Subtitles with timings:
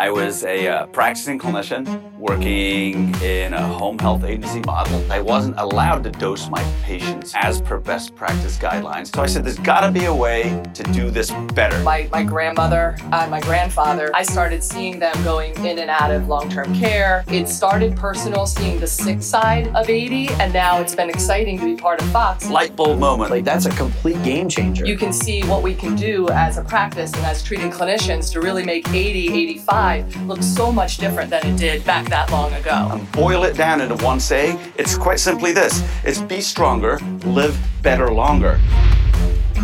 [0.00, 5.04] I was a uh, practicing clinician working in a home health agency model.
[5.12, 9.14] I wasn't allowed to dose my patients as per best practice guidelines.
[9.14, 11.78] So I said, there's got to be a way to do this better.
[11.82, 16.28] My, my grandmother and my grandfather, I started seeing them going in and out of
[16.28, 17.22] long term care.
[17.28, 21.64] It started personal, seeing the sick side of 80, and now it's been exciting to
[21.66, 22.48] be part of Fox.
[22.48, 23.30] Light bulb moment.
[23.30, 24.86] Like, that's a complete game changer.
[24.86, 28.40] You can see what we can do as a practice and as treating clinicians to
[28.40, 32.88] really make 80, 85 look so much different than it did back that long ago.
[32.92, 37.58] And boil it down into one saying, it's quite simply this it's be stronger, live
[37.82, 38.60] better longer.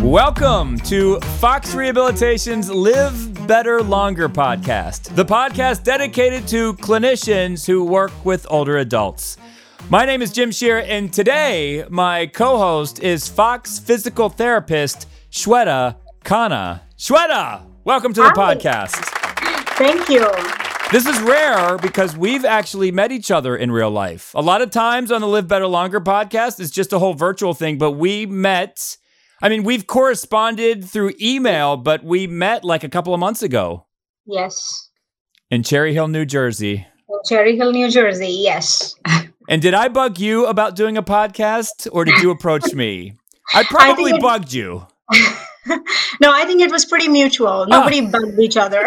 [0.01, 8.11] Welcome to Fox Rehabilitation's Live Better Longer podcast, the podcast dedicated to clinicians who work
[8.25, 9.37] with older adults.
[9.89, 15.95] My name is Jim Shear, and today my co host is Fox physical therapist Shweta
[16.25, 16.81] Khanna.
[16.97, 18.55] Shweta, welcome to the Hi.
[18.55, 19.16] podcast.
[19.77, 20.25] Thank you.
[20.91, 24.31] This is rare because we've actually met each other in real life.
[24.35, 27.53] A lot of times on the Live Better Longer podcast, it's just a whole virtual
[27.53, 28.97] thing, but we met.
[29.41, 33.85] I mean, we've corresponded through email, but we met like a couple of months ago
[34.25, 34.89] Yes.
[35.51, 36.87] in Cherry Hill, New Jersey.
[37.09, 38.29] In Cherry Hill, New Jersey.
[38.29, 38.95] Yes.
[39.49, 43.13] And did I bug you about doing a podcast or did you approach me?
[43.53, 44.85] I probably it- bugged you.
[46.19, 47.65] no, I think it was pretty mutual.
[47.65, 48.09] Nobody Ah.
[48.11, 48.83] bugged each other.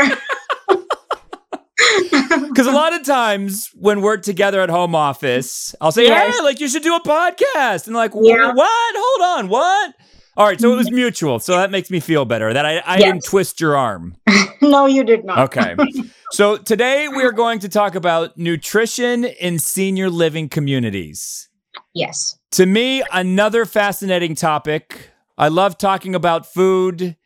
[2.48, 6.36] Because a lot of times when we're together at home office, I'll say, Yes.
[6.36, 8.52] "Hey, like you should do a podcast," and like, Yeah.
[8.52, 8.94] "What?
[8.96, 9.94] Hold on, what?"
[10.36, 10.96] All right, so it was mm-hmm.
[10.96, 13.02] mutual, so that makes me feel better that I, I Yes.
[13.02, 14.16] didn't twist your arm.
[14.62, 15.38] no, you did not.
[15.54, 15.74] Okay,
[16.30, 21.48] so today we are going to talk about nutrition in senior living communities.
[21.94, 22.38] Yes.
[22.52, 25.10] To me, another fascinating topic.
[25.36, 27.16] I love talking about food.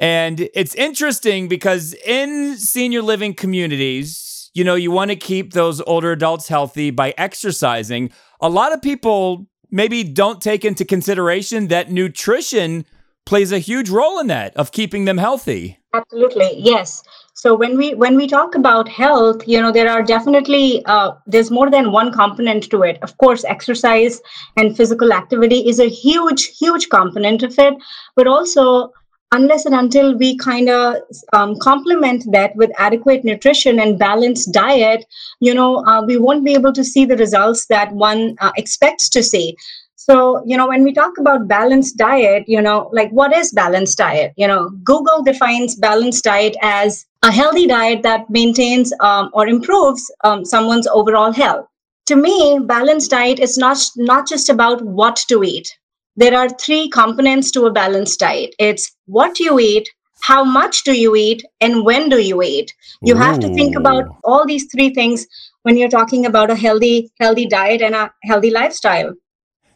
[0.00, 5.80] And it's interesting because in senior living communities, you know, you want to keep those
[5.82, 8.10] older adults healthy by exercising.
[8.40, 12.84] A lot of people maybe don't take into consideration that nutrition
[13.26, 15.78] plays a huge role in that of keeping them healthy.
[15.92, 16.52] Absolutely.
[16.56, 17.02] Yes.
[17.34, 21.50] So when we when we talk about health, you know, there are definitely uh, there's
[21.50, 22.98] more than one component to it.
[23.02, 24.20] Of course, exercise
[24.56, 27.74] and physical activity is a huge, huge component of it,
[28.16, 28.92] but also
[29.32, 30.96] unless and until we kind of
[31.32, 35.04] um, complement that with adequate nutrition and balanced diet,
[35.40, 39.08] you know, uh, we won't be able to see the results that one uh, expects
[39.10, 39.56] to see.
[39.96, 43.98] So, you know, when we talk about balanced diet, you know, like what is balanced
[43.98, 44.32] diet?
[44.36, 50.10] You know, Google defines balanced diet as a healthy diet that maintains um, or improves
[50.24, 51.66] um, someone's overall health.
[52.06, 55.76] To me, balanced diet is not not just about what to eat.
[56.18, 58.52] There are three components to a balanced diet.
[58.58, 59.88] It's what you eat,
[60.22, 62.74] how much do you eat, and when do you eat.
[63.02, 65.28] You have to think about all these three things
[65.62, 69.14] when you're talking about a healthy healthy diet and a healthy lifestyle.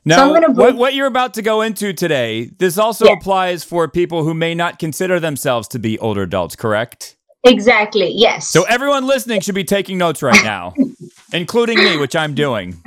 [0.05, 3.13] Now, I'm what, what you're about to go into today, this also Yeah.
[3.13, 7.17] applies for people who may not consider themselves to be older adults, correct?
[7.45, 8.13] Exactly.
[8.13, 8.49] Yes.
[8.49, 10.75] So everyone listening should be taking notes right now,
[11.33, 12.83] including me, which I'm doing.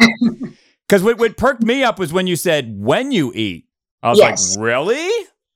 [0.87, 3.65] Because what, what perked me up was when you said when you eat.
[4.03, 4.55] I was Yes.
[4.55, 5.09] like, really?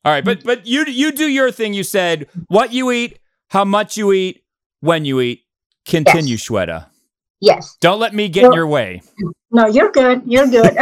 [0.06, 1.73] All right, but but you you do your thing.
[1.73, 3.19] You said what you eat,
[3.50, 4.44] how much you eat,
[4.79, 5.41] when you eat.
[5.85, 6.85] Continue, Shweta.
[7.41, 7.75] yes.
[7.81, 9.01] Don't let me get in your way.
[9.51, 10.22] No, you're good.
[10.25, 10.75] You're good.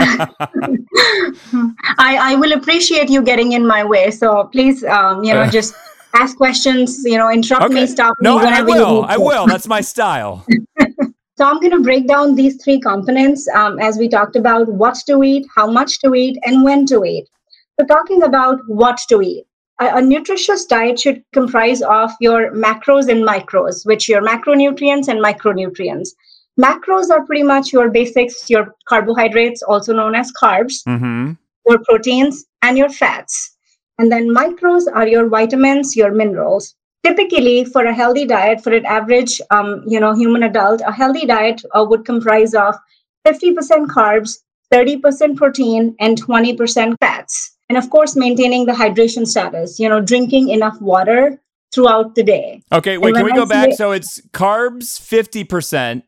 [1.98, 4.12] I, I will appreciate you getting in my way.
[4.12, 5.50] So please, um, you know, Uh.
[5.52, 5.74] just
[6.14, 9.04] ask questions, you know, interrupt me, stop me No, I will.
[9.08, 9.48] I will.
[9.48, 10.46] That's my style.
[11.38, 14.96] So I'm going to break down these three components um, as we talked about what
[15.06, 17.28] to eat, how much to eat, and when to eat.
[17.80, 19.46] So talking about what to eat.
[19.80, 25.24] A, a nutritious diet should comprise of your macros and micros, which your macronutrients and
[25.24, 26.10] micronutrients.
[26.60, 31.34] Macros are pretty much your basics, your carbohydrates, also known as carbs, Mm-hmm.
[31.70, 33.56] your proteins, and your fats.
[34.00, 36.74] And then micros are your vitamins, your minerals.
[37.08, 41.26] Typically, for a healthy diet, for an average, um, you know, human adult, a healthy
[41.26, 42.76] diet uh, would comprise of
[43.26, 44.40] 50% carbs,
[44.74, 47.56] 30% protein, and 20% fats.
[47.70, 49.80] And of course, maintaining the hydration status.
[49.80, 51.40] You know, drinking enough water
[51.74, 52.62] throughout the day.
[52.74, 53.14] Okay, wait.
[53.16, 53.70] Can we I go back?
[53.72, 56.04] say- So it's carbs fifty percent,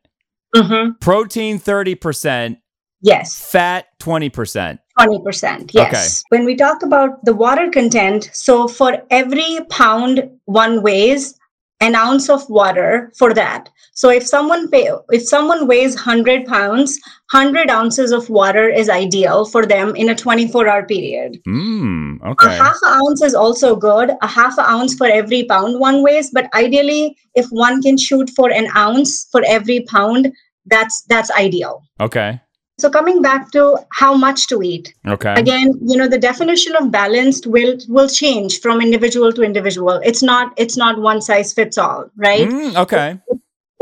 [0.56, 0.94] Mm-hmm.
[1.00, 2.60] protein thirty percent,
[3.02, 3.38] Yes.
[3.52, 4.80] fat twenty percent.
[5.00, 5.72] 20%.
[5.74, 6.24] Yes.
[6.30, 11.36] When we talk about the water content, so for every pound one weighs,
[11.81, 13.69] an ounce of water for that.
[13.94, 17.00] So if someone pay, if someone weighs 100 pounds,
[17.31, 21.40] 100 ounces of water is ideal for them in a 24 hour period.
[21.48, 22.48] Mm, okay.
[22.48, 24.12] A half an ounce is also good.
[24.22, 28.30] A half an ounce for every pound one weighs, but ideally, if one can shoot
[28.36, 30.34] for an ounce for every pound,
[30.66, 31.81] that's that's ideal.
[32.00, 32.40] Okay.
[32.80, 35.34] So coming back to how much to eat, Okay.
[35.34, 40.00] again you know the definition of balanced will will change from individual to individual.
[40.04, 42.48] It's not it's not one size fits all right?
[42.48, 43.20] Mm, okay.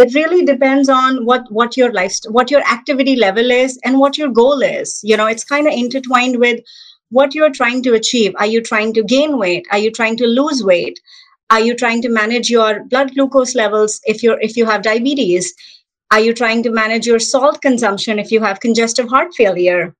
[0.05, 4.17] it really depends on what what your life what your activity level is and what
[4.17, 4.99] your goal is.
[5.03, 6.59] You know it's kind of intertwined with
[7.09, 8.33] what you're trying to achieve.
[8.37, 9.65] Are you trying to gain weight?
[9.71, 10.99] Are you trying to lose weight?
[11.49, 15.53] Are you trying to manage your blood glucose levels if you're if you have diabetes
[16.11, 19.93] are you trying to manage your salt consumption if you have congestive heart failure?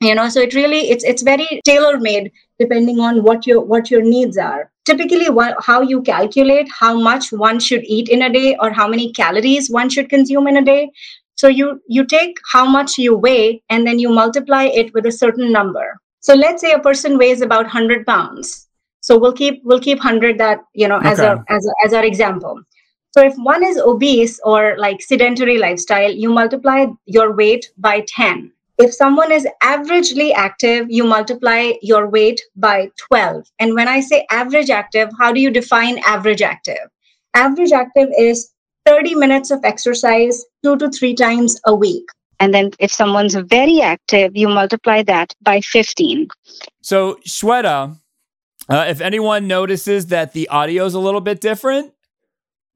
[0.00, 3.90] You know so it really it's it's very tailor made depending on what your what
[3.90, 4.70] your needs are.
[4.84, 8.88] Typically what, how you calculate how much one should eat in a day or how
[8.88, 10.90] many calories one should consume in a day.
[11.36, 15.12] So you you take how much you weigh and then you multiply it with a
[15.12, 15.86] certain number.
[16.18, 18.68] So let's say a person weighs about 100 pounds.
[19.00, 22.04] So we'll keep we'll keep 100 that you know as a as a, as our
[22.04, 22.60] example
[23.12, 28.52] so if one is obese or like sedentary lifestyle you multiply your weight by 10
[28.78, 33.46] if someone is averagely active, you multiply your weight by 12.
[33.60, 36.88] And when I say average active, how do you define average active?
[37.34, 38.50] Average active is
[38.86, 42.04] 30 minutes of exercise two to three times a week.
[42.40, 46.26] And then if someone's very active, you multiply that by 15.
[46.80, 48.00] So, Shweta,
[48.68, 51.92] uh, if anyone notices that the audio is a little bit different,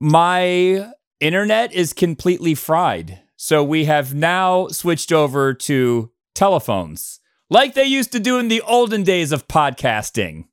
[0.01, 3.21] my internet is completely fried.
[3.37, 7.21] So, we have now switched over to telephones
[7.51, 10.45] like they used to do in the olden days of podcasting.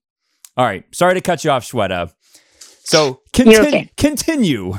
[0.56, 0.84] All right.
[0.94, 2.14] Sorry to cut you off, Shweta.
[2.84, 3.90] So, You're okay.
[3.98, 4.76] continue.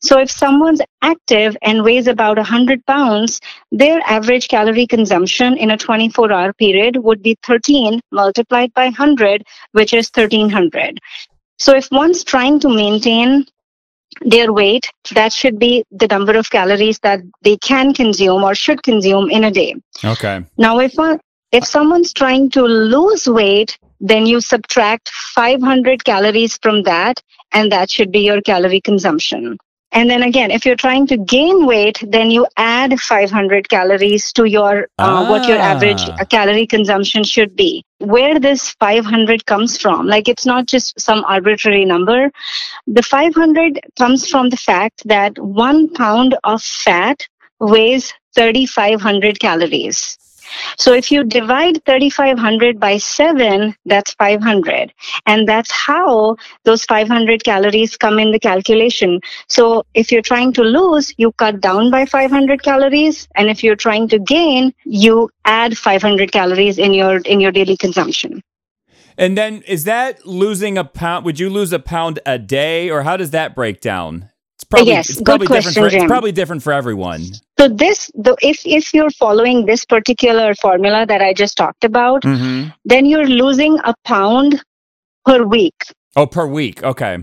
[0.00, 3.40] So if someone's active and weighs about 100 pounds,
[3.72, 9.42] their average calorie consumption in a 24 hour period would be 13 multiplied by 100,
[9.72, 11.00] which is 1300.
[11.58, 13.46] So if one's trying to maintain
[14.22, 18.82] their weight, that should be the number of calories that they can consume or should
[18.82, 19.74] consume in a day.
[20.04, 20.44] Okay.
[20.56, 20.94] Now, if
[21.52, 27.22] if someone's trying to lose weight, then you subtract 500 calories from that,
[27.52, 29.56] and that should be your calorie consumption.
[29.92, 34.44] And then again, if you're trying to gain weight, then you add 500 calories to
[34.44, 36.16] your uh, what your average Ah.
[36.20, 37.84] uh, calorie consumption should be.
[37.98, 42.30] Where this 500 comes from, like it's not just some arbitrary number.
[42.86, 47.26] The 500 comes from the fact that one pound of fat
[47.58, 50.18] weighs 3,500 calories.
[50.76, 54.92] So if you divide 3,500 by 7, that's 500.
[55.26, 59.20] And that's how those 500 calories come in the calculation.
[59.48, 63.28] So if you're trying to lose, you cut down by 500 calories.
[63.34, 67.76] And if you're trying to gain, you add 500 calories in your, in your daily
[67.76, 68.42] consumption.
[69.16, 71.24] And then is that losing a pound?
[71.24, 74.30] Would you lose a pound a day, or how does that break down?
[74.70, 75.64] Probably Yes, it's good probably different.
[75.76, 77.24] question, For, it's probably different for everyone.
[77.58, 82.22] So this, the, if, if you're following this particular formula that I just talked about,
[82.22, 82.68] Mm-hmm.
[82.84, 84.62] then you're losing a pound
[85.24, 85.74] per week.
[86.16, 86.82] Oh, per week.
[86.82, 87.18] Okay.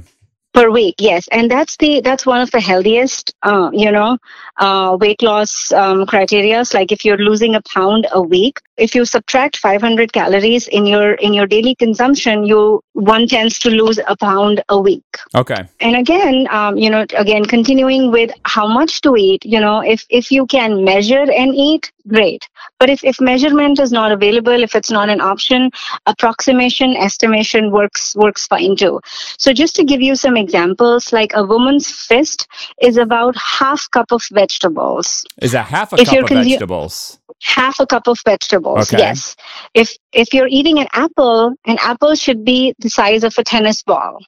[0.56, 1.28] Per week yes.
[1.31, 4.18] And that's the that's one of the healthiest uh, you know
[4.57, 9.06] uh, weight loss um, criterias like if you're losing a pound a week if you
[9.06, 14.16] subtract 500 calories in your in your daily consumption you one tends to lose a
[14.18, 15.04] pound a week.
[15.36, 15.63] Okay.
[15.81, 20.06] and again um, you know again continuing with how much to eat you know if
[20.09, 22.47] if you can measure and eat great
[22.79, 25.69] but if, if measurement is not available if it's not an option
[26.05, 28.99] approximation estimation works works fine too
[29.37, 32.47] so just to give you some examples like a woman's fist
[32.81, 37.19] is about half cup of vegetables Is that half a If cup of consu- vegetables?
[37.41, 39.01] half a cup of vegetables Okay.
[39.03, 39.35] yes
[39.73, 43.83] if if you're eating an apple an apple should be the size of a tennis
[43.83, 44.19] ball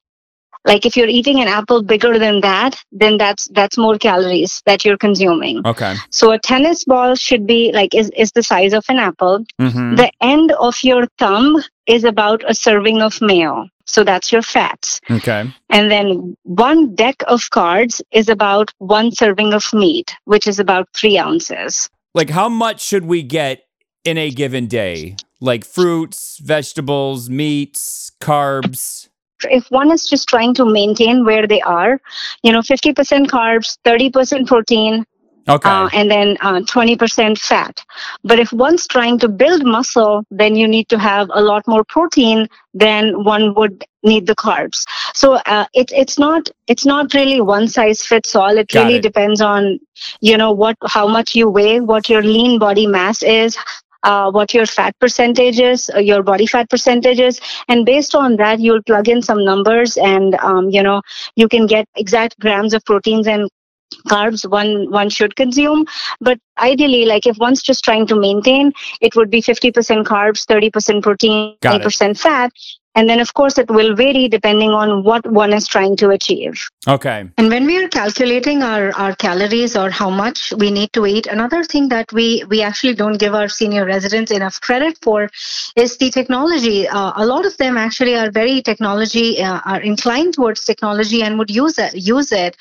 [0.69, 4.83] like if you're eating an apple bigger than that then that's that's more calories that
[4.85, 5.95] you're consuming Okay.
[6.09, 9.95] so a tennis ball should be like is, is the size of an apple Mm-hmm.
[9.95, 11.57] the end of your thumb
[11.87, 15.41] is about a serving of mayo so that's your fats Okay.
[15.69, 20.87] and then one deck of cards is about one serving of meat which is about
[20.93, 23.61] three ounces Like, how much should we get
[24.03, 25.15] in a given day?
[25.39, 29.09] Like fruits, vegetables, meats, carbs.
[29.43, 31.99] If one is just trying to maintain where they are,
[32.43, 35.05] you know, 50% carbs, 30% protein,
[35.49, 35.69] Okay.
[35.69, 37.83] uh, and then uh, 20% fat.
[38.23, 41.83] But if one's trying to build muscle, then you need to have a lot more
[41.85, 44.83] protein than one would need the carbs.
[45.13, 48.57] So uh, it's it's not it's not really one size fits all.
[48.57, 49.01] It Got really it.
[49.03, 49.79] depends on
[50.19, 53.57] you know what how much you weigh, what your lean body mass is.
[54.03, 58.35] Uh, what your fat percentage is, uh, your body fat percentage is, and based on
[58.37, 61.01] that, you'll plug in some numbers, and um, you know
[61.35, 63.49] you can get exact grams of proteins and
[64.07, 65.85] carbs one one should consume.
[66.19, 69.71] But ideally like if one's just trying to maintain it would be 50%
[70.05, 71.87] carbs 30% protein Got it.
[71.87, 72.51] 20% fat
[72.97, 76.67] and then of course it will vary depending on what one is trying to achieve
[76.87, 77.29] okay.
[77.37, 81.27] And when we are calculating our, our calories or how much we need to eat,
[81.27, 85.29] another thing that we, we actually don't give our senior residents enough credit for
[85.75, 86.87] is the technology.
[86.87, 91.37] Uh, a lot of them actually are very technology, uh, are inclined towards technology and
[91.37, 91.93] would use it.
[91.95, 92.57] Use it.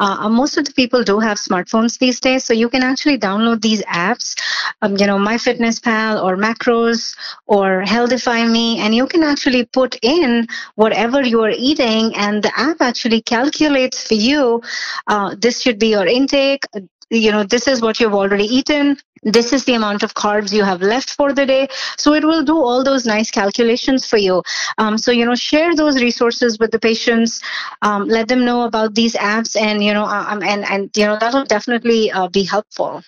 [0.00, 3.62] Uh, most of the people do have smartphones these days, so you can actually download
[3.62, 4.36] these apps,
[4.82, 7.16] um, you know, MyFitnessPal or Macros
[7.46, 12.52] or Healthify Me, and you can actually put in whatever you are eating, and the
[12.68, 14.62] app actually calculates for you.
[15.06, 16.64] Uh, this should be your intake.
[17.10, 18.96] You know, this is what you've already eaten.
[19.36, 21.68] This is the amount of carbs you have left for the day.
[21.96, 24.42] So it will do all those nice calculations for you.
[24.78, 27.40] Um, so you know, share those resources with the patients.
[27.82, 31.16] Um, let them know about these apps, and you know, um, and and you know,
[31.22, 33.02] that will definitely uh, be helpful.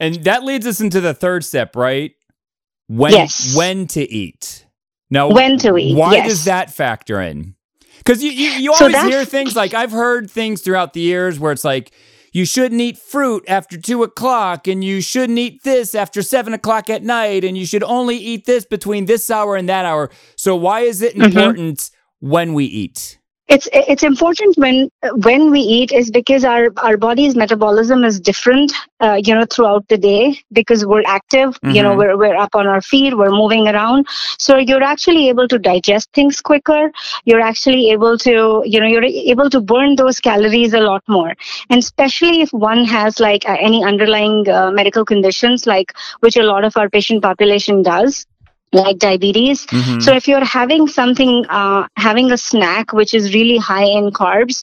[0.00, 2.12] And that leads us into the third step, right?
[2.88, 3.56] When Yes.
[3.56, 4.66] when to eat.
[5.10, 6.28] Now When to eat, Why yes.
[6.28, 7.54] does that factor in?
[7.98, 11.38] Because you, you, you always that's- hear things like I've heard things throughout the years
[11.38, 11.92] where it's like
[12.32, 16.90] you shouldn't eat fruit after two o'clock and you shouldn't eat this after seven o'clock
[16.90, 20.10] at night and you should only eat this between this hour and that hour.
[20.36, 21.26] So why is it Mhm.
[21.26, 23.18] important when we eat?
[23.48, 24.88] It's it's important when
[25.26, 29.86] when we eat is because our our body's metabolism is different uh, you know throughout
[29.88, 31.98] the day because we're active you know Mhm.
[31.98, 34.06] we're, we're up on our feet we're moving around.
[34.38, 36.90] So you're actually able to digest things quicker.
[37.24, 41.34] You're actually able to you know you're able to burn those calories a lot more.
[41.70, 46.42] And especially if one has like uh, any underlying uh, medical conditions like which a
[46.42, 48.26] lot of our patient population does
[48.74, 50.02] like diabetes Mhm.
[50.02, 54.62] so if you're having something, uh, having a snack which is really high in carbs,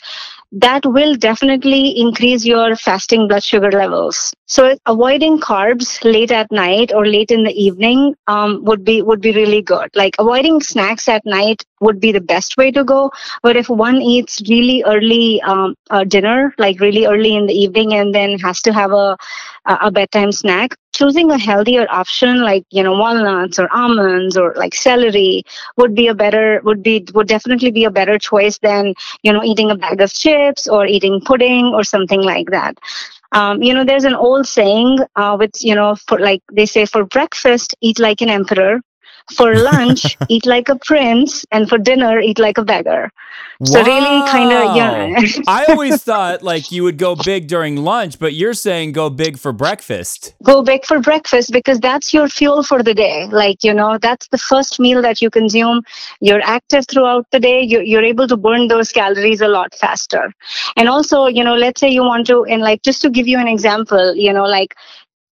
[0.51, 4.33] that will definitely increase your fasting blood sugar levels.
[4.47, 9.21] So avoiding carbs late at night or late in the evening um, would be would
[9.21, 9.89] be really good.
[9.95, 13.11] Like avoiding snacks at night would be the best way to go.
[13.43, 17.93] But if one eats really early um, uh, dinner, like really early in the evening,
[17.93, 19.17] and then has to have a
[19.65, 24.73] a bedtime snack, choosing a healthier option like you know walnuts or almonds or like
[24.73, 25.43] celery
[25.77, 29.43] would be a better would be would definitely be a better choice than you know
[29.43, 32.77] eating a bag of chips or eating pudding or something like that
[33.31, 36.85] um, you know there's an old saying uh, with you know for like they say
[36.85, 38.79] for breakfast eat like an emperor
[39.35, 43.11] for lunch eat like a prince and for dinner eat like a beggar.
[43.63, 45.21] So really kind of yeah.
[45.47, 49.37] I always thought like you would go big during lunch, but you're saying go big
[49.37, 50.33] for breakfast.
[50.43, 53.27] go big for breakfast because that's your fuel for the day.
[53.27, 55.83] Like you know that's the first meal that you consume.
[56.21, 57.61] You're active throughout the day.
[57.61, 60.33] You're, you're able to burn those calories a lot faster.
[60.75, 63.37] And also you know let's say you want to and like just to give you
[63.37, 64.75] an example you know like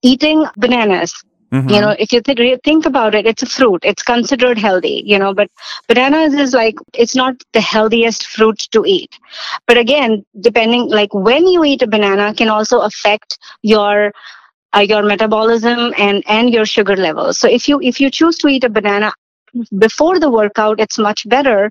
[0.02, 1.12] eating bananas
[1.52, 1.70] Mhm.
[1.74, 5.18] you know if you th- think about it it's a fruit it's considered healthy you
[5.18, 5.50] know but
[5.88, 9.18] bananas is like it's not the healthiest fruit to eat
[9.66, 14.12] but again depending like when you eat a banana can also affect your
[14.76, 18.48] uh, your metabolism and and your sugar levels so if you if you choose to
[18.48, 19.12] eat a banana
[19.78, 21.70] before the workout it's much better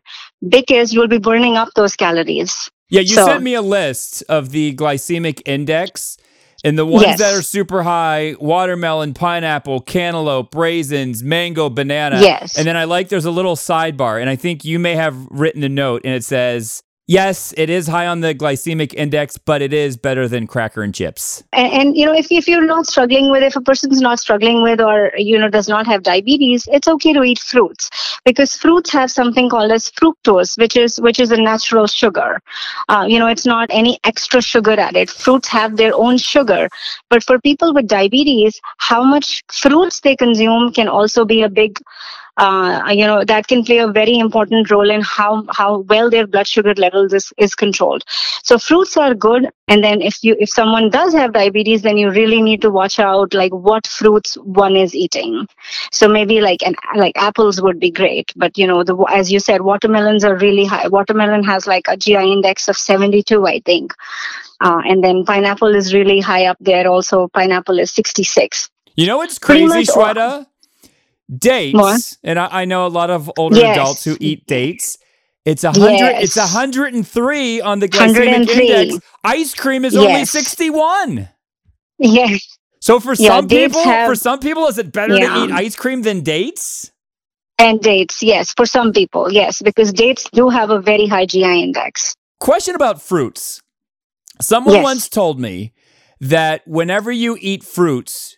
[0.50, 2.56] because you'll be burning up those calories
[2.90, 6.18] Yeah, you So- sent me a list of the glycemic index.
[6.64, 7.20] And the ones Yes.
[7.20, 12.20] that are super high watermelon, pineapple, cantaloupe, raisins, mango, banana.
[12.22, 12.58] Yes.
[12.58, 14.20] And then I like there's a little sidebar.
[14.20, 17.88] And I think you may have written a note and it says, yes, it is
[17.88, 21.44] high on the glycemic index, but it is better than cracker and chips.
[21.54, 24.62] and, and you know if, if you're not struggling with if a person's not struggling
[24.62, 27.90] with or you know does not have diabetes it's okay to eat fruits
[28.26, 32.42] because fruits have something called as fructose which is which is a natural sugar.
[32.90, 35.10] Uh, you know it's not any extra sugar added.
[35.10, 36.70] Fruits have their own sugar.
[37.10, 41.80] But for people with diabetes how much fruits they consume can also be a big
[42.38, 46.28] uh, you know that can play a very important role in how how well their
[46.28, 48.04] blood sugar levels is, is controlled.
[48.44, 52.12] So fruits are good and then if you if someone does have diabetes then you
[52.12, 55.48] really need to watch out like what fruits one is eating.
[55.92, 59.40] So maybe like an like apples would be great but you know the as you
[59.40, 60.88] said watermelons are really high.
[60.88, 63.94] Watermelon has like a gi index of 72 i think.
[64.60, 67.28] Uh, and then pineapple is really high up there also.
[67.28, 70.46] Pineapple is 66 you know what's crazy shweta
[71.36, 71.96] dates, More?
[72.24, 73.76] and I, I, know a lot of older yes.
[73.78, 74.98] adults who eat dates.
[75.46, 75.96] It's a hundred.
[75.96, 76.24] Yes.
[76.24, 79.06] It's a hundred and three on the glycemic index.
[79.24, 80.04] Ice cream is yes.
[80.04, 81.30] only sixty-one.
[82.00, 82.58] Yes.
[82.80, 85.34] So for yeah, some people, have, for some people, is it better yeah.
[85.34, 86.92] to eat ice cream than dates?
[87.60, 91.64] And dates, yes, for some people, yes, because dates do have a very high GI
[91.64, 92.16] index.
[92.40, 93.62] Question about fruits.
[94.40, 94.84] Someone yes.
[94.84, 95.74] once told me
[96.20, 98.37] that whenever you eat fruits,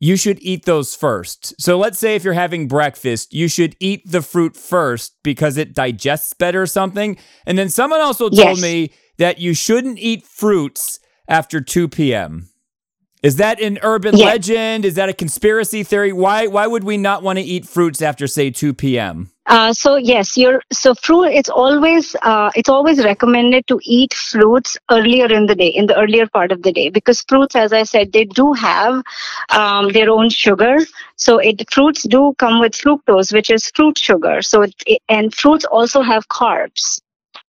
[0.00, 1.60] you should eat those first.
[1.60, 5.74] So let's say if you're having breakfast, you should eat the fruit first because it
[5.74, 7.16] digests better or something.
[7.46, 8.62] And then someone also told yes.
[8.62, 12.48] me that you shouldn't eat fruits after 2 p.m.
[13.22, 14.24] Is that an urban yes.
[14.24, 14.84] legend?
[14.84, 16.12] Is that a conspiracy theory?
[16.12, 19.32] Why why would we not want to eat fruits after say 2 p.m.?
[19.48, 21.24] Uh, so yes, you're so fruit.
[21.24, 25.98] It's always uh, it's always recommended to eat fruits earlier in the day, in the
[25.98, 29.02] earlier part of the day, because fruits, as I said, they do have
[29.48, 30.76] um, their own sugar.
[31.16, 34.42] So it fruits do come with fructose, which is fruit sugar.
[34.42, 37.00] So it, it, and fruits also have carbs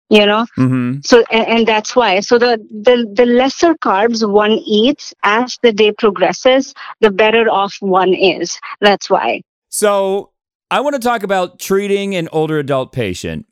[0.09, 1.01] you know mm-hmm.
[1.03, 5.73] so and, and, that's why so the, the the lesser carbs one eats as the
[5.73, 10.31] day progresses the better off one is that's why so
[10.71, 13.47] I want to talk about treating an older adult patient.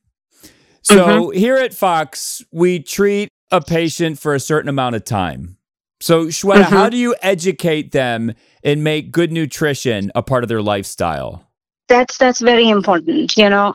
[0.83, 1.39] So mm-hmm.
[1.39, 5.57] here at Fox, we treat a patient for a certain amount of time.
[6.01, 6.75] So Shweta, mm-hmm.
[6.75, 11.49] how do you educate them and make good nutrition a part of their lifestyle?
[11.89, 13.73] That's that's very important, you know.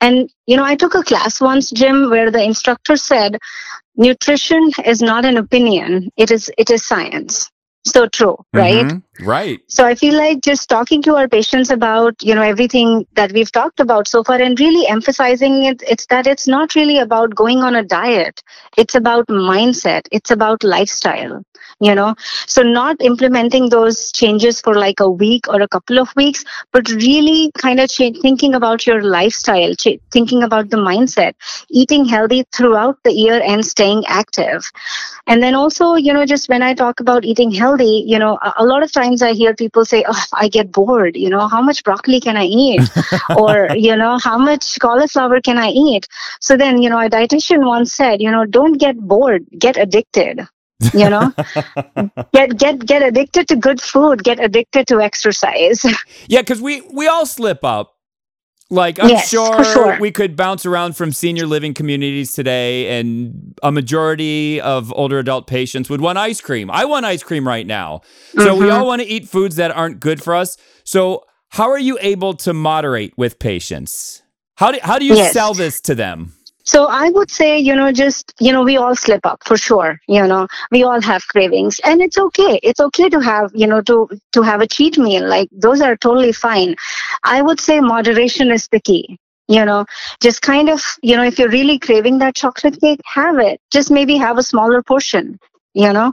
[0.00, 3.38] And you know, I took a class once, Jim, where the instructor said,
[3.96, 7.50] nutrition is not an opinion, it is it is science
[7.86, 8.58] so true mm-hmm.
[8.58, 9.02] right
[9.66, 13.50] so i feel like just talking to our patients about you know everything that we've
[13.50, 17.62] talked about so far and really emphasizing it it's that it's not really about going
[17.62, 18.42] on a diet.
[18.76, 20.06] It's about mindset.
[20.12, 21.42] It's about lifestyle
[21.80, 22.14] you know.
[22.46, 26.88] So not implementing those changes for like a week or a couple of weeks but
[26.90, 31.32] really kind of ch- thinking about your lifestyle ch- thinking about the mindset
[31.70, 34.70] eating healthy throughout the year and staying active.
[35.26, 38.52] And then also you know just when i talk about eating healthy you know a,
[38.58, 41.62] a lot of times i hear people say oh i get bored you know how
[41.62, 42.80] much broccoli can i eat?
[43.36, 46.06] Or you know how much cauliflower can i eat?
[46.40, 50.46] So then you know a dietitian once said you know don't get bored get addicted
[50.92, 51.32] you know?
[52.32, 55.84] Get get get addicted to good food get addicted to exercise.
[56.28, 57.95] Yeah because we we all slip up
[58.70, 63.46] like i'm yes, sure, sure, we could bounce around from senior living communities today and
[63.62, 66.70] a majority of older adult patients would want ice cream.
[66.70, 68.02] I want ice cream right now.
[68.34, 68.64] So mm-hmm.
[68.64, 70.56] we all want to eat foods that aren't good for us.
[70.84, 74.22] So how are you able to moderate with patients?
[74.56, 75.32] How do, how do you yes.
[75.32, 76.34] sell this to them
[76.66, 80.00] so I would say, you know, just, you know, we all slip up for sure.
[80.08, 82.58] You know, we all have cravings and it's okay.
[82.62, 85.28] It's okay to have, you know, to, to have a cheat meal.
[85.28, 86.74] Like those are totally fine.
[87.22, 89.84] I would say moderation is the key you know
[90.20, 93.92] just kind of you know if you're really craving that chocolate cake have it just
[93.92, 95.38] maybe have a smaller portion
[95.76, 96.12] you know?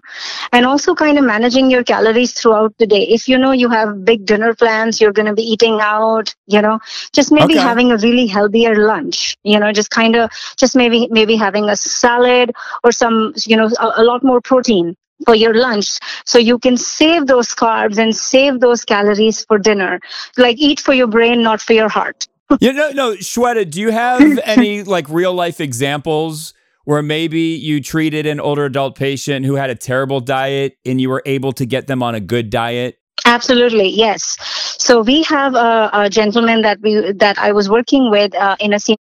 [0.52, 3.04] And also kind of managing your calories throughout the day.
[3.08, 6.62] If you know you have big dinner plans you're going to be eating out you
[6.62, 6.80] know
[7.14, 7.62] just maybe okay.
[7.62, 11.76] having a really healthier lunch you know just kind of just maybe maybe having a
[11.76, 12.52] salad
[12.84, 14.96] or some you know a, a lot more protein
[15.26, 16.00] for your lunch.
[16.26, 20.00] So you can save those carbs and save those calories for dinner.
[20.38, 22.28] Like eat for your brain not for your heart.
[22.60, 26.54] You know no shweta do you have any like real life examples
[26.86, 31.10] where maybe you treated an older adult patient who had a terrible diet and you
[31.10, 32.98] were able to get them on a good diet?
[33.26, 34.38] Absolutely, yes.
[34.80, 38.74] So we have a, a gentleman that we that I was working with uh, in
[38.74, 38.98] a scene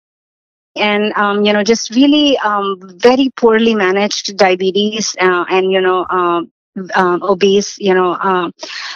[0.77, 6.07] and um, you know just really um, very poorly managed diabetes uh, and you know
[6.09, 6.51] um,
[6.95, 8.53] um, obese you know um,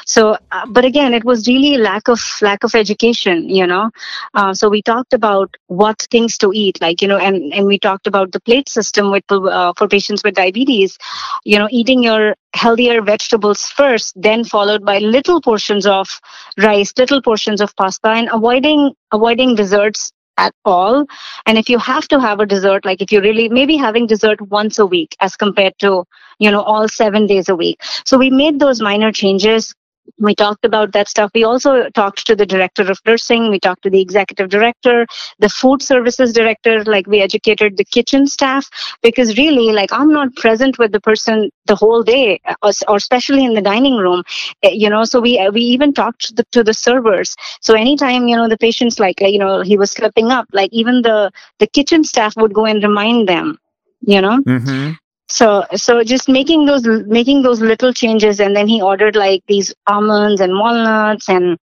[0.06, 3.90] so uh, but again it was really lack of lack of education you know.
[4.34, 7.78] Uh, so we talked about what things to eat like you know and and we
[7.78, 10.98] talked about the plate system with uh, for patients with diabetes
[11.44, 16.20] you know eating your healthier vegetables first then followed by little portions of
[16.58, 21.04] rice little portions of pasta and avoiding avoiding desserts at all.
[21.46, 24.40] And if you have to have a dessert, like if you really maybe having dessert
[24.58, 26.04] once a week as compared to,
[26.38, 27.82] you know, all seven days a week.
[28.04, 29.74] So we made those minor changes
[30.18, 31.30] we talked about that stuff.
[31.34, 33.50] We also talked to the director of nursing.
[33.50, 35.06] We talked to the executive director
[35.38, 38.68] the food services director like we educated the kitchen staff
[39.02, 43.44] because really like i'm not present with the person the whole day or, or especially
[43.44, 44.22] in the dining room
[44.62, 47.36] eh, you know so we we even talked to the, to the servers.
[47.60, 51.02] So anytime you know the patients like you know he was slipping up like even
[51.02, 53.58] the the kitchen staff would go and remind them
[54.02, 54.40] you know?
[54.42, 54.92] Mm-hmm.
[55.30, 59.74] So so just making those making those little changes and then he ordered like these
[59.86, 61.56] almonds and walnuts and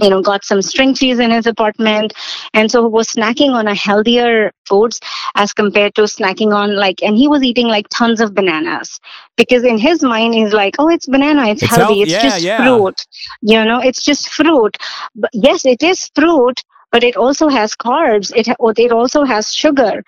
[0.00, 2.12] you know got some string cheese in his apartment.
[2.54, 5.00] And so he was snacking on a healthier foods
[5.36, 8.98] as compared to snacking on like and he was eating like tons of bananas.
[9.36, 12.22] Because in his mind he's like oh it's banana it's, It's healthy health- it's yeah,
[12.22, 12.58] just yeah.
[12.62, 13.06] fruit.
[13.42, 14.76] You know it's just fruit.
[15.14, 18.32] But yes it is fruit but it also has carbs.
[18.34, 20.02] It it also has sugar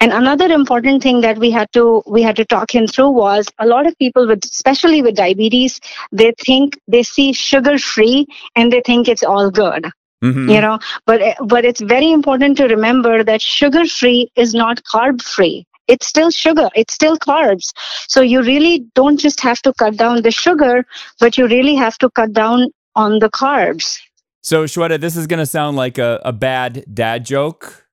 [0.00, 3.46] and another important thing that we had to we had to talk him through was
[3.58, 5.80] a lot of people with especially with diabetes
[6.12, 9.86] they think they see sugar free and they think it's all good
[10.24, 10.48] Mm-hmm.
[10.48, 10.78] you know?
[11.04, 15.66] But but it's very important to remember that sugar free is not carb free.
[15.88, 16.68] It's still sugar.
[16.74, 17.72] It's still carbs.
[18.08, 20.86] So you really don't just have to cut down the sugar
[21.20, 23.98] but you really have to cut down on the carbs.
[24.42, 27.85] So, Shweta, this is going to sound like a, a bad dad joke,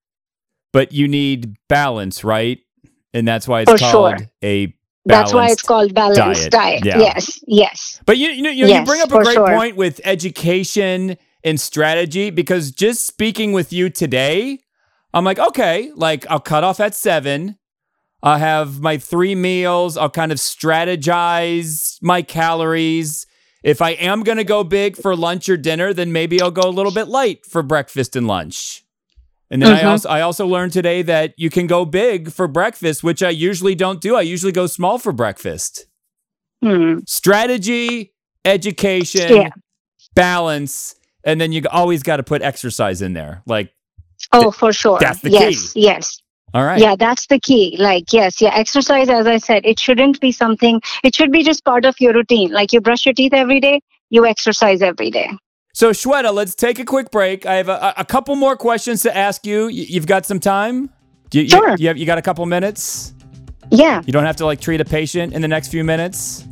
[0.73, 2.59] but you need balance, right?
[3.13, 4.27] And that's why it's For called sure.
[4.43, 6.81] a that's why it's called balanced diet.
[6.81, 6.97] diet, Yeah.
[6.99, 9.47] yes yes But you, you know, you, know, you bring up a great sure.
[9.47, 14.59] point with education and strategy because just speaking with you today,
[15.13, 17.57] I'm like, okay, like I'll cut off at seven.
[18.23, 19.97] I'll have my three meals.
[19.97, 23.27] I'll kind of strategize my calories.
[23.61, 26.67] If I am going to go big for lunch or dinner, then maybe I'll go
[26.67, 28.82] a little bit light for breakfast and lunch.
[29.53, 29.91] And then I Mhm.
[29.91, 33.75] also I also learned today that you can go big for breakfast, which I usually
[33.75, 34.15] don't do.
[34.15, 35.85] I usually go small for breakfast
[36.63, 36.99] Hmm.
[37.07, 38.13] strategy,
[38.45, 39.49] education, Yeah.
[40.15, 43.43] balance, and then you always got to put exercise in there.
[43.45, 43.71] Like,
[44.31, 46.19] oh for sure that's the yes yes
[46.55, 47.77] all right, Yeah, that's the key.
[47.79, 51.63] Like, yes, yeah, exercise, as I said, it shouldn't be something, it should be just
[51.65, 52.51] part of your routine.
[52.51, 55.29] Like, you brush your teeth every day, you exercise every day.
[55.75, 57.47] So, Shweta, let's take a quick break.
[57.47, 59.67] I have a, a couple more questions to ask you.
[59.69, 60.91] You've got some time?
[61.31, 61.75] You, you- Sure.
[61.77, 63.13] You, have, you got a couple minutes?
[63.71, 66.45] Yeah, You don't have to like treat a patient in the next few minutes.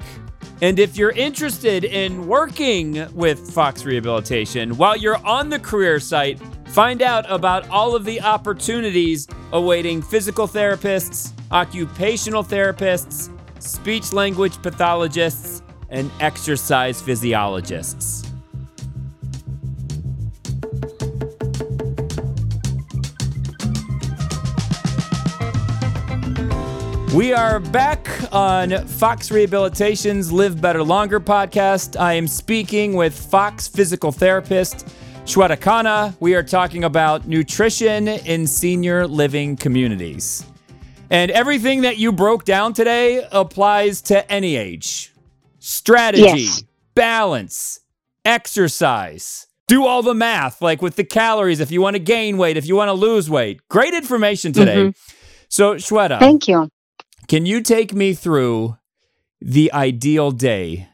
[0.62, 6.39] And if you're interested in working with Fox Rehabilitation while you're on the career site,
[6.70, 13.30] find out about all of the opportunities awaiting physical therapists, occupational therapists,
[13.62, 18.26] speech language pathologists, and exercise physiologists.
[27.13, 32.00] We are back on Fox Rehabilitation's Live Better Longer podcast.
[32.00, 34.86] I am speaking with Fox physical therapist
[35.26, 36.15] Shweta Khanna.
[36.20, 40.46] We are talking about nutrition in senior living communities.
[41.10, 45.13] And everything that you broke down today applies to any age.
[45.60, 46.63] Strategy, Yes.
[46.93, 47.80] balance,
[48.26, 49.48] exercise.
[49.67, 52.67] Do all the math, like with the calories, if you want to gain weight, if
[52.67, 53.62] you want to lose weight.
[53.70, 54.78] Great information today.
[54.78, 55.13] Mm-hmm.
[55.50, 56.70] So, Shweta, Thank you.
[57.27, 58.77] Can you take me through
[59.41, 60.87] the ideal day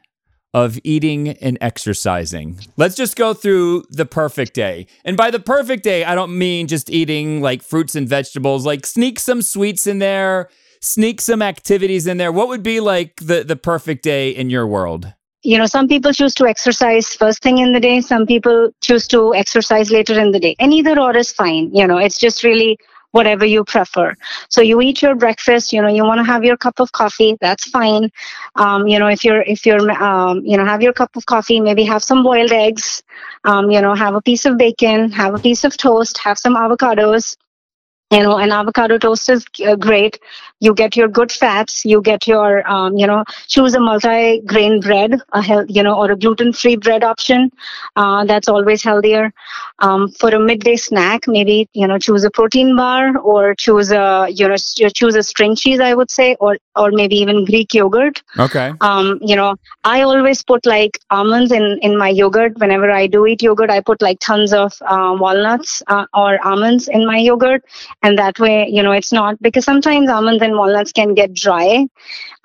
[0.53, 2.59] of eating and exercising?
[2.77, 4.87] Let's just go through the perfect day.
[5.05, 8.85] And by the perfect day, I don't mean just eating like fruits and vegetables, like
[8.85, 10.49] sneak some sweets in there,
[10.81, 12.31] sneak some activities in there.
[12.31, 15.13] What would be like the, the perfect day in your world?
[15.43, 17.99] you know, some people choose to exercise first thing in the day.
[17.99, 20.55] Some people choose to exercise later in the day.
[20.57, 21.69] And either or is fine.
[21.73, 22.79] You know, it's just really
[23.13, 24.13] whatever you prefer.
[24.49, 25.71] So you eat your breakfast.
[25.71, 27.37] You know, you want to have your cup of coffee.
[27.39, 28.11] That's fine.
[28.55, 31.61] Um, you know, if you're if you're um, you know have your cup of coffee,
[31.61, 33.01] maybe have some boiled eggs.
[33.45, 36.55] Um, you know, have a piece of bacon, have a piece of toast, have some
[36.55, 37.37] avocados.
[38.13, 40.19] You know, an avocado toast is uh, great.
[40.59, 41.83] You get your good fats.
[41.83, 46.11] You get your, um, you know, choose a multi-grain bread, a health, you know, or
[46.11, 47.49] a gluten-free bread option.
[47.95, 49.33] Uh, that's always healthier.
[49.79, 54.27] Um, for a midday snack, maybe you know, choose a protein bar or choose a,
[54.29, 55.79] you know, choose a string cheese.
[55.79, 58.21] I would say, or or maybe even Greek yogurt.
[58.37, 58.73] Okay.
[58.81, 62.59] Um, you know, I always put like almonds in in my yogurt.
[62.59, 66.87] Whenever I do eat yogurt, I put like tons of uh, walnuts uh, or almonds
[66.87, 67.63] in my yogurt
[68.03, 71.85] and that way you know it's not because sometimes almonds and walnuts can get dry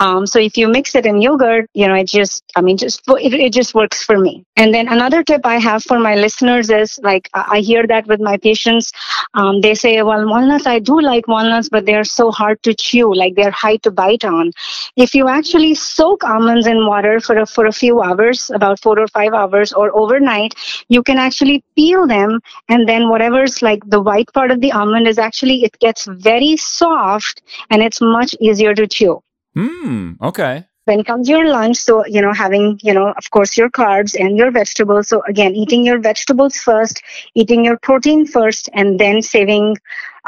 [0.00, 3.02] um, so if you mix it in yogurt you know it just i mean just
[3.08, 4.44] it, it just works for me.
[4.56, 8.20] And then another tip i have for my listeners is like i hear that with
[8.20, 8.92] my patients.
[9.34, 13.12] Um, they say well walnuts i do like walnuts but they're so hard to chew
[13.14, 14.52] like they're hard to bite on.
[14.96, 18.98] If you actually soak almonds in water for a, for a few hours about four
[18.98, 20.54] or five hours or overnight
[20.88, 25.06] you can actually peel them and then whatever's like the white part of the almond
[25.06, 29.20] is actually it gets very soft and it's much easier to chew.
[29.54, 30.12] Hmm.
[30.22, 30.64] Okay.
[30.86, 31.76] Then comes your lunch.
[31.76, 35.08] So, you know, having, you know, of course, your carbs and your vegetables.
[35.08, 37.02] So, again, eating your vegetables first,
[37.34, 39.76] eating your protein first, and then saving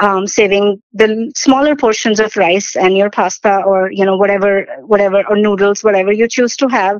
[0.01, 5.23] um, saving the smaller portions of rice and your pasta or you know whatever whatever
[5.29, 6.99] or noodles whatever you choose to have.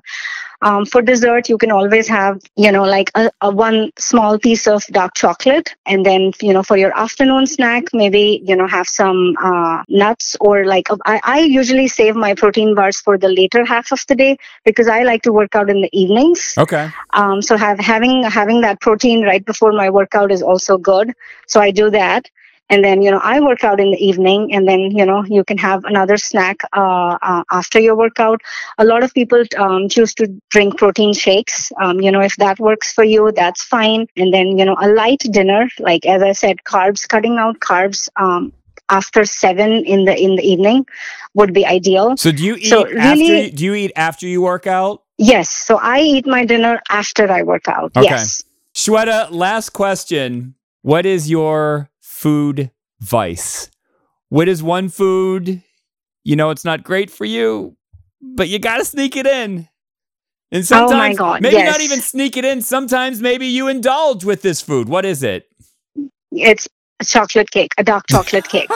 [0.64, 4.68] Um, for dessert you can always have you know like a, a, one small piece
[4.68, 5.74] of dark chocolate.
[5.88, 10.38] And then you know for your afternoon snack maybe you know have some uh, nuts
[10.40, 14.16] or like I, I usually save my protein bars for the later half of the
[14.16, 16.54] day because i like to work out in the evenings.
[16.56, 16.92] Okay.
[17.14, 21.14] Um, so have having having that protein right before my workout is also good.
[21.48, 22.30] So i do that
[22.72, 25.44] and then you know i work out in the evening and then you know you
[25.44, 28.42] can have another snack uh, uh, after your workout.
[28.78, 31.72] A lot of people um, choose to drink protein shakes.
[31.82, 34.08] Um, you know if that works for you that's fine.
[34.16, 38.10] And then you know a light dinner like as i said carbs cutting out carbs
[38.16, 38.54] um,
[38.90, 40.86] after seven in the in the evening
[41.34, 42.18] would be ideal.
[42.18, 45.04] So do you eat so really, after do you eat after you work out?
[45.18, 45.50] Yes.
[45.50, 47.92] So i eat my dinner after i work out.
[47.96, 48.10] Okay.
[48.10, 48.44] yes.
[48.74, 50.56] Shweta, last question.
[50.82, 51.91] What is your
[52.22, 53.72] food vice.
[54.30, 55.62] What is one food?
[56.24, 57.76] You know, it's not great for you,
[58.22, 59.68] but you got to sneak it in.
[60.52, 61.72] And oh sometimes, oh God, maybe yes.
[61.72, 62.62] not even sneak it in.
[62.62, 64.88] Sometimes maybe you indulge with this food.
[64.88, 65.50] What is it?
[66.32, 66.68] It's
[67.00, 68.70] a chocolate cake, a dark chocolate cake.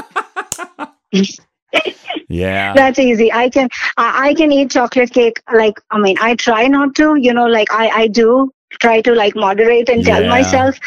[2.30, 6.36] yeah that's easy i can I, I, can eat chocolate cake like i mean i
[6.36, 10.24] try not to you know like i i do try to like moderate and tell
[10.24, 10.30] yeah.
[10.30, 10.80] myself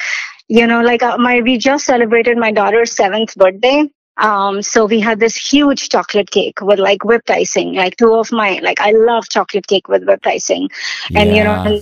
[0.49, 3.89] you know like uh, my we just celebrated my daughter's seventh birthday.
[4.17, 8.33] Um, so we had this huge chocolate cake with like whipped icing like two of
[8.33, 10.69] my like i love chocolate cake with whipped icing.
[11.15, 11.81] And you know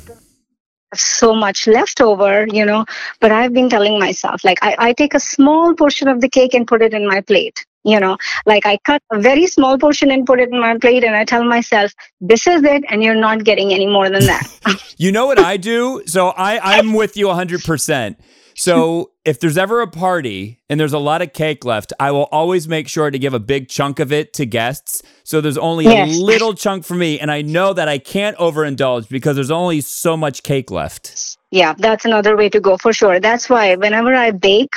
[0.94, 2.84] so much left over you know
[3.20, 6.54] but i've been telling myself like I, I take a small portion of the cake
[6.54, 8.18] and put it in my plate you know.
[8.44, 11.24] Like i cut a very small portion and put it in my plate and i
[11.24, 14.46] tell myself this is it and you're not getting any more than that.
[14.98, 16.02] You know what i do?
[16.06, 18.16] So i i'm with you 100%
[18.56, 22.28] so if there's ever a party and there's a lot of cake left, I will
[22.32, 25.02] always make sure to give a big chunk of it to guests.
[25.24, 26.16] So there's only yes.
[26.16, 27.20] a little chunk for me.
[27.20, 31.74] And I know that I can't overindulge because there's only so much cake left yeah
[31.78, 33.18] that's another way to go for sure.
[33.18, 34.74] That's why whenever i bake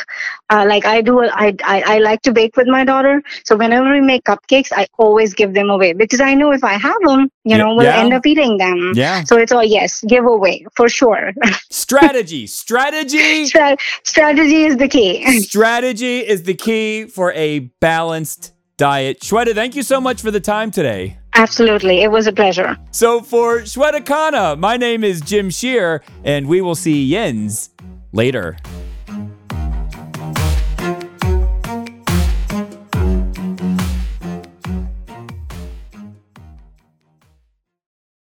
[0.50, 3.22] uh, like i do I, I, I like to bake with my daughter.
[3.44, 6.74] So whenever we make cupcakes i always give them away because i know if i
[6.74, 7.98] have them you know we'll yeah.
[8.04, 8.94] end up eating them.
[8.96, 9.24] Yeah.
[9.24, 11.34] So it's all yes give away for sure.
[11.70, 13.46] Strategy strategy.
[13.46, 15.42] Stra- strategy is the key.
[15.52, 19.20] Strategy is the key for a balanced diet.
[19.20, 22.02] Shweta thank you so much for the time today Absolutely.
[22.02, 22.78] It was a pleasure.
[22.92, 27.70] So for Shweta Khanna, my name is Jim Shear, and we will see Yins
[28.12, 28.58] later.